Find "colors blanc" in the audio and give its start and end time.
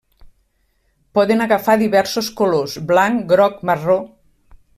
2.41-3.23